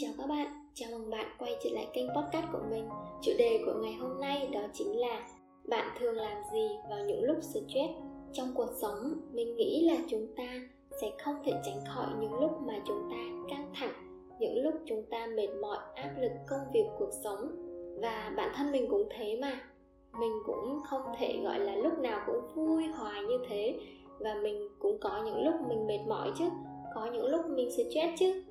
[0.00, 2.88] chào các bạn, chào mừng bạn quay trở lại kênh podcast của mình.
[3.22, 5.26] Chủ đề của ngày hôm nay đó chính là
[5.68, 7.92] Bạn thường làm gì vào những lúc stress?
[8.32, 10.60] Trong cuộc sống, mình nghĩ là chúng ta
[11.00, 13.16] sẽ không thể tránh khỏi những lúc mà chúng ta
[13.50, 13.92] căng thẳng
[14.40, 17.48] Những lúc chúng ta mệt mỏi, áp lực công việc cuộc sống.
[18.00, 19.60] Và bản thân mình cũng thế mà.
[20.20, 23.78] Mình cũng không thể gọi là lúc nào cũng vui hoài như thế.
[24.18, 26.44] Và mình cũng có những lúc mình mệt mỏi chứ
[26.94, 28.42] Có những lúc mình stress chứ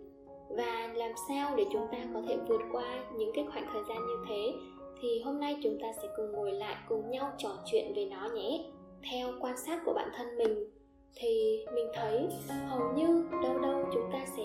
[0.50, 3.98] và làm sao để chúng ta có thể vượt qua những cái khoảng thời gian
[4.08, 4.54] như thế?
[5.02, 8.30] Thì hôm nay chúng ta sẽ cùng ngồi lại cùng nhau trò chuyện về nó
[8.36, 8.66] nhé.
[9.12, 10.70] Theo quan sát của bản thân mình
[11.16, 12.28] thì mình thấy
[12.68, 14.44] hầu như đâu đâu chúng ta sẽ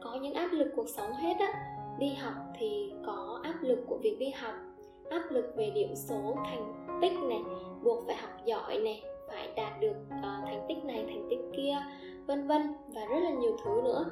[0.00, 1.52] có những áp lực cuộc sống hết á.
[1.98, 4.54] Đi học thì có áp lực của việc đi học
[5.10, 7.40] áp lực về điểm số thành tích này
[7.82, 11.76] buộc phải học giỏi này phải đạt được uh, thành tích này thành tích kia
[12.26, 14.04] vân vân và rất là nhiều thứ nữa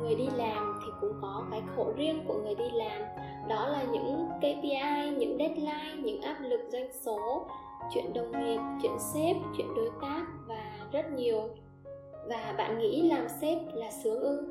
[0.00, 3.02] người đi làm thì cũng có cái khổ riêng của người đi làm
[3.48, 7.46] đó là những KPI, những deadline, những áp lực doanh số,
[7.94, 11.40] chuyện đồng nghiệp, chuyện sếp, chuyện đối tác và rất nhiều.
[12.28, 14.48] Và bạn nghĩ làm sếp là sướng ư?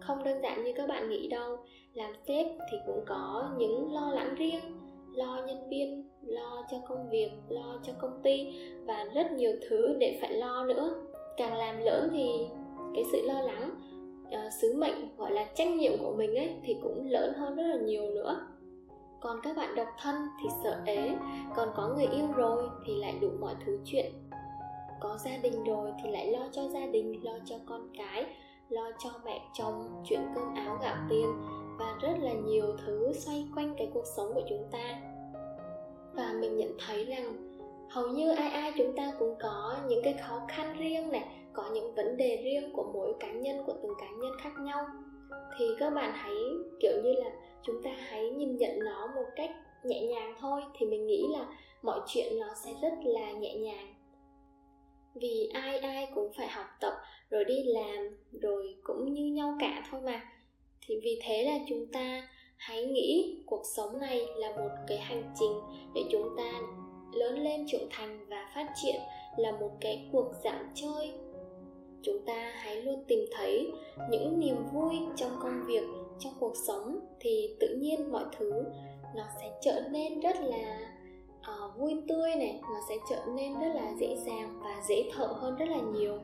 [0.00, 1.56] Không đơn giản như các bạn nghĩ đâu.
[1.94, 4.60] Làm sếp thì cũng có những lo lắng riêng,
[5.14, 8.54] lo nhân viên, lo cho công việc, lo cho công ty
[8.86, 10.94] và rất nhiều thứ để phải lo nữa.
[11.36, 12.46] Càng làm lớn thì
[12.94, 13.70] cái sự lo lắng
[14.34, 17.62] uh, sứ mệnh gọi là trách nhiệm của mình ấy thì cũng lớn hơn rất
[17.62, 18.46] là nhiều nữa.
[19.20, 21.16] Còn các bạn độc thân thì sợ ế
[21.56, 24.12] còn có người yêu rồi thì lại đủ mọi thứ chuyện.
[25.00, 28.26] Có gia đình rồi thì lại lo cho gia đình lo cho con cái
[28.68, 31.26] lo cho mẹ chồng chuyện cơm áo gạo tiền
[31.78, 35.00] và rất là nhiều thứ xoay quanh cái cuộc sống của chúng ta.
[36.14, 37.52] Và mình nhận thấy rằng
[37.90, 41.70] hầu như ai ai chúng ta cũng có những cái khó khăn riêng này có
[41.74, 44.86] những vấn đề riêng của mỗi cá nhân, của từng cá nhân khác nhau.
[45.58, 46.34] Thì các bạn hãy,
[46.80, 47.30] kiểu như là,
[47.62, 49.50] chúng ta hãy nhìn nhận nó một cách
[49.84, 50.62] nhẹ nhàng thôi.
[50.78, 51.46] Thì mình nghĩ là
[51.82, 53.94] mọi chuyện nó sẽ rất là nhẹ nhàng.
[55.14, 56.92] Vì ai ai cũng phải học tập,
[57.30, 60.22] rồi đi làm, rồi cũng như nhau cả thôi mà.
[60.86, 65.32] Thì vì thế là chúng ta hãy nghĩ cuộc sống này là một cái hành
[65.40, 65.52] trình
[65.94, 66.52] để chúng ta
[67.12, 69.00] lớn lên trưởng thành và phát triển,
[69.36, 71.12] là một cái cuộc dạo chơi
[72.02, 73.72] chúng ta hãy luôn tìm thấy
[74.10, 75.82] những niềm vui trong công việc
[76.18, 78.64] trong cuộc sống thì tự nhiên mọi thứ
[79.14, 80.78] nó sẽ trở nên rất là
[81.40, 85.26] uh, vui tươi này nó sẽ trở nên rất là dễ dàng và dễ thở
[85.26, 86.18] hơn rất là nhiều.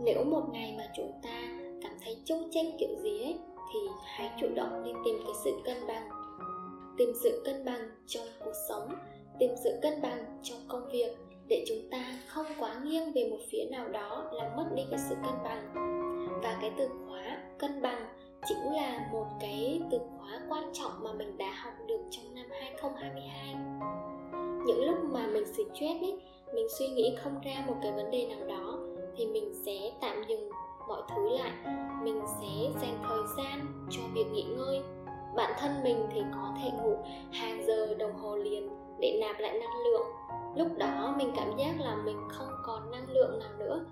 [0.00, 1.48] Nếu một ngày mà chúng ta
[1.82, 3.38] cảm thấy chung chênh kiểu gì ấy
[3.72, 6.08] thì hãy chủ động đi tìm cái sự cân bằng.
[6.98, 8.88] Tìm sự cân bằng trong cuộc sống
[9.38, 11.16] tìm sự cân bằng trong công việc
[11.48, 14.98] để chúng ta không quá nghiêng về một phía nào đó làm mất đi cái
[15.08, 15.72] sự cân bằng.
[16.42, 18.06] Và cái từ khóa cân bằng
[18.48, 22.46] chính là một cái từ khóa quan trọng mà mình đã học được trong năm
[22.50, 23.56] 2022
[24.66, 26.18] những lúc mà mình stress ấy
[26.54, 28.78] mình suy nghĩ không ra một cái vấn đề nào đó,
[29.16, 30.50] thì mình sẽ tạm dừng
[30.88, 31.52] mọi thứ lại.
[32.02, 34.80] Mình sẽ dành thời gian cho việc nghỉ ngơi.
[35.36, 36.96] Bản thân mình thì có thể ngủ
[37.32, 38.68] hàng giờ đồng hồ liền
[39.00, 40.06] để nạp lại năng lượng.
[40.56, 43.84] Lúc đó mình cảm giác là mình không còn năng lượng nào nữa.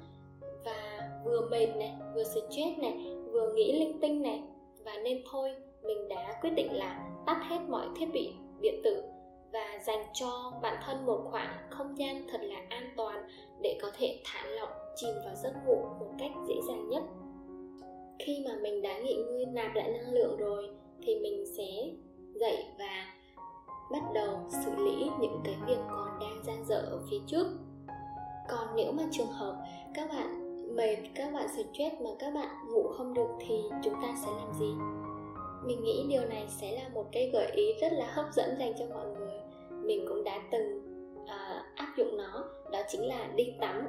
[0.64, 4.42] Và vừa mệt này, vừa stress này, vừa nghĩ linh tinh này.
[4.84, 9.02] Và nên thôi, mình đã quyết định là tắt hết mọi thiết bị điện tử
[9.52, 13.28] và dành cho bản thân một khoảng không gian thật là an toàn
[13.62, 17.02] để có thể thả lỏng, chìm vào giấc ngủ một cách dễ dàng nhất.
[18.18, 20.68] Khi mà mình đã nghỉ ngơi, nạp lại năng lượng rồi,
[21.02, 21.90] thì mình sẽ
[22.34, 23.06] dậy và
[23.94, 27.46] bắt đầu xử lý những cái việc còn đang dang dở ở phía trước.
[28.48, 29.56] Còn nếu mà trường hợp
[29.94, 30.44] các bạn
[30.76, 34.52] mệt các bạn stress mà các bạn ngủ không được thì chúng ta sẽ làm
[34.58, 34.74] gì?
[35.66, 38.72] Mình nghĩ điều này sẽ là một cái gợi ý rất là hấp dẫn dành
[38.78, 39.38] cho mọi người.
[39.70, 40.82] Mình cũng đã từng
[41.22, 43.86] uh, áp dụng nó đó chính là đi tắm.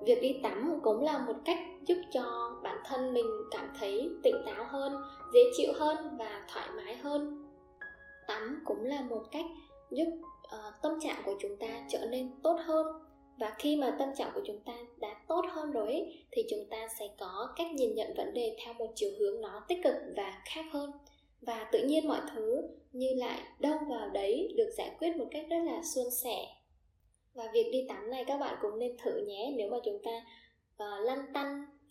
[0.00, 4.36] Việc đi tắm cũng là một cách giúp cho bản thân mình cảm thấy tỉnh
[4.46, 5.02] táo hơn
[5.34, 7.47] dễ chịu hơn và thoải mái hơn
[8.28, 9.44] tắm cũng là một cách
[9.90, 12.86] giúp uh, tâm trạng của chúng ta trở nên tốt hơn.
[13.38, 16.64] Và khi mà tâm trạng của chúng ta đã tốt hơn rồi ấy, thì chúng
[16.70, 19.94] ta sẽ có cách nhìn nhận vấn đề theo một chiều hướng nó tích cực
[20.16, 20.90] và khác hơn.
[21.40, 25.46] Và tự nhiên mọi thứ như lại đâu vào đấy được giải quyết một cách
[25.50, 26.46] rất là suôn sẻ.
[27.34, 30.10] Và việc đi tắm này các bạn cũng nên thử nhé nếu mà chúng ta
[30.84, 31.37] uh, lăn tăn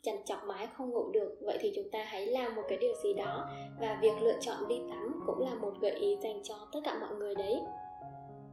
[0.08, 1.38] chằn chọc mãi không ngủ được.
[1.42, 3.50] Vậy thì chúng ta hãy làm một cái điều gì đó.
[3.80, 6.98] Và việc lựa chọn đi tắm cũng là một gợi ý dành cho tất cả
[7.02, 7.60] mọi người đấy.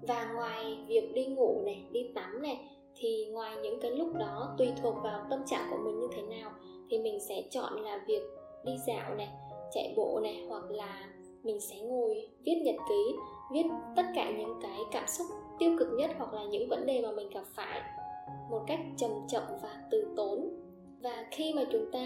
[0.09, 4.55] Và ngoài việc đi ngủ này, đi tắm này, thì ngoài những cái lúc đó
[4.59, 6.51] tùy thuộc vào tâm trạng của mình như thế nào,
[6.91, 8.23] thì mình sẽ chọn là việc
[8.65, 9.29] đi dạo này,
[9.73, 11.09] chạy bộ này, hoặc là
[11.43, 13.15] mình sẽ ngồi viết nhật ký,
[13.53, 13.65] viết
[13.97, 15.27] tất cả những cái cảm xúc
[15.59, 17.83] tiêu cực nhất hoặc là những vấn đề mà mình gặp phải
[18.51, 20.64] một cách chậm chậm và từ tốn
[21.05, 22.01] và khi mà chúng ta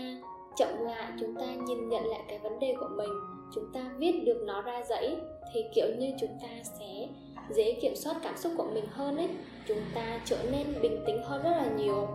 [0.56, 3.10] chậm lại, chúng ta nhìn nhận lại cái vấn đề của mình,
[3.54, 5.16] chúng ta viết được nó ra giấy,
[5.52, 6.48] thì kiểu như chúng ta
[6.78, 7.08] sẽ
[7.50, 9.28] dễ kiểm soát cảm xúc của mình hơn ấy.
[9.66, 12.08] Chúng ta trở nên bình tĩnh hơn rất là nhiều.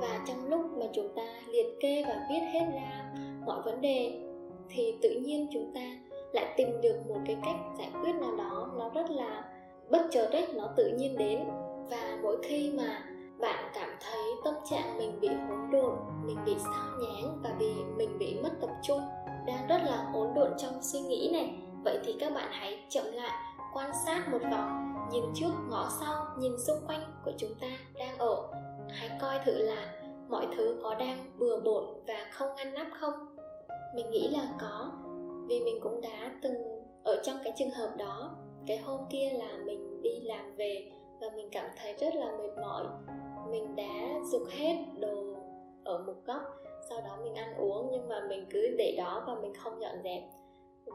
[0.00, 3.14] Và trong lúc mà chúng ta liệt kê và viết hết ra
[3.46, 4.20] mọi vấn đề,
[4.68, 5.96] thì tự nhiên chúng ta
[6.32, 9.44] lại tìm được một cái cách giải quyết nào đó nó rất là
[9.90, 11.38] bất chợt đấy nó tự nhiên đến.
[11.90, 13.04] Và mỗi khi mà
[13.44, 15.94] bạn cảm thấy tâm trạng mình bị hỗn độn,
[16.24, 19.00] mình bị sao nhãng và vì mình bị mất tập trung
[19.46, 21.54] đang rất là hỗn độn trong suy nghĩ này.
[21.84, 23.32] Vậy thì các bạn hãy chậm lại,
[23.74, 27.68] quan sát một vòng, nhìn trước ngõ sau, nhìn xung quanh của chúng ta
[27.98, 28.36] đang ở.
[28.90, 29.92] Hãy coi thử là
[30.28, 33.36] mọi thứ có đang bừa bộn và không ngăn nắp không?
[33.94, 34.92] Mình nghĩ là có,
[35.48, 36.54] vì mình cũng đã từng
[37.04, 38.36] ở trong cái trường hợp đó.
[38.66, 42.62] Cái hôm kia là mình đi làm về và mình cảm thấy rất là mệt
[42.62, 42.84] mỏi
[43.50, 45.24] mình đã dục hết đồ
[45.84, 46.42] ở một góc,
[46.88, 50.02] sau đó mình ăn uống, nhưng mà mình cứ để đó và mình không dọn
[50.04, 50.22] dẹp.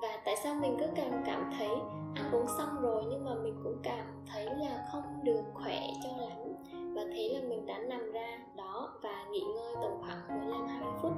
[0.02, 1.70] Và tại sao mình cứ càng cảm thấy
[2.16, 6.10] ăn uống xong rồi nhưng mà mình cũng cảm thấy là không được khỏe cho
[6.18, 6.38] lắm,
[6.96, 10.94] và thế là mình đã nằm ra đó và nghỉ ngơi tầm khoảng 15 20
[11.02, 11.12] phút.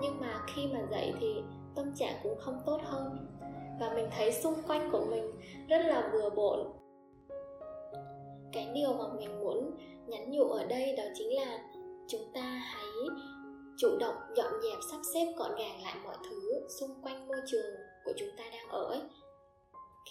[0.00, 1.34] Nhưng mà khi mà dậy thì
[1.74, 3.26] tâm trạng cũng không tốt hơn.
[3.80, 5.32] Và mình thấy xung quanh của mình
[5.68, 6.58] rất là bừa bộn
[8.56, 9.70] cái điều mà mình muốn
[10.06, 11.58] nhắn nhủ ở đây đó chính là
[12.08, 12.86] chúng ta hãy
[13.78, 17.74] chủ động, dọn dẹp, sắp xếp gọn gàng lại mọi thứ xung quanh môi trường
[18.04, 19.00] của chúng ta đang ở ấy.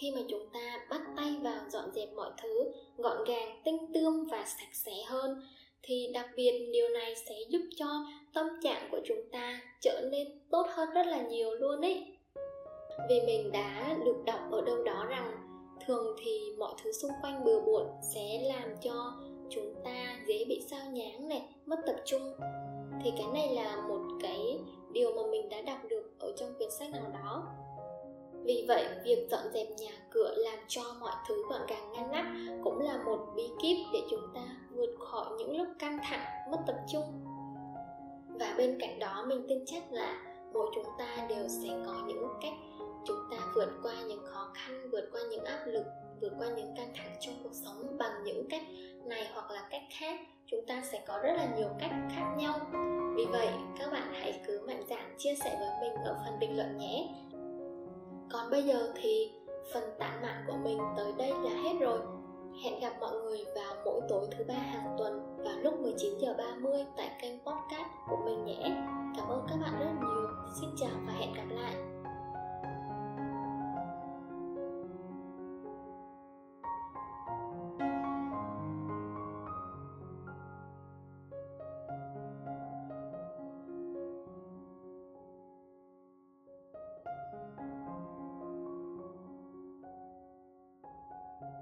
[0.00, 4.26] Khi mà chúng ta bắt tay vào dọn dẹp mọi thứ gọn gàng, tinh tươm
[4.30, 5.42] và sạch sẽ hơn,
[5.82, 7.86] thì đặc biệt điều này sẽ giúp cho
[8.34, 12.06] tâm trạng của chúng ta trở nên tốt hơn rất là nhiều luôn ấy.
[13.08, 15.55] Vì mình đã được đọc ở đâu đó rằng
[15.86, 19.12] thường thì mọi thứ xung quanh bừa bộn sẽ làm cho
[19.50, 22.22] chúng ta dễ bị sao nhãng này, mất tập trung.
[23.04, 24.60] Thì cái này là một cái
[24.92, 27.46] điều mà mình đã đọc được ở trong quyển sách nào đó.
[28.44, 32.26] Vì vậy, việc dọn dẹp nhà cửa làm cho mọi thứ gọn gàng, ngăn nắp
[32.64, 36.58] cũng là một bí kíp để chúng ta vượt khỏi những lúc căng thẳng, mất
[36.66, 37.04] tập trung.
[38.40, 40.22] Và bên cạnh đó, mình tin chắc là
[40.52, 42.54] mỗi chúng ta đều sẽ có những cách
[43.06, 45.84] chúng ta vượt qua những khó khăn, vượt qua những áp lực,
[46.20, 48.62] vượt qua những căng thẳng trong cuộc sống bằng những cách
[49.04, 52.60] này hoặc là cách khác, chúng ta sẽ có rất là nhiều cách khác nhau.
[53.16, 53.48] Vì vậy,
[53.78, 57.08] các bạn hãy cứ mạnh dạn chia sẻ với mình ở phần bình luận nhé.
[58.32, 59.32] Còn bây giờ thì
[59.72, 61.98] phần tản mạn của mình tới đây là hết rồi.
[62.64, 66.25] Hẹn gặp mọi người vào mỗi tối thứ ba hàng tuần vào lúc 19 giờ